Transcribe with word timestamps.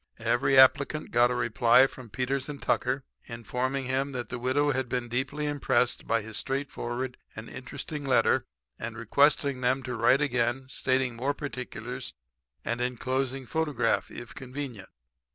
"Every 0.17 0.57
applicant 0.57 1.11
got 1.11 1.29
a 1.29 1.35
reply 1.35 1.85
from 1.85 2.09
Peters 2.09 2.49
& 2.57 2.61
Tucker 2.63 3.05
informing 3.25 3.85
him 3.85 4.13
that 4.13 4.29
the 4.29 4.39
widow 4.39 4.71
had 4.71 4.89
been 4.89 5.07
deeply 5.09 5.45
impressed 5.45 6.07
by 6.07 6.23
his 6.23 6.37
straightforward 6.37 7.17
and 7.35 7.47
interesting 7.47 8.03
letter 8.03 8.47
and 8.79 8.97
requesting 8.97 9.61
them 9.61 9.83
to 9.83 9.93
write 9.93 10.19
again; 10.21 10.65
stating 10.69 11.15
more 11.15 11.35
particulars; 11.35 12.15
and 12.65 12.81
enclosing 12.81 13.45
photograph 13.45 14.09
if 14.09 14.33
convenient. 14.33 14.89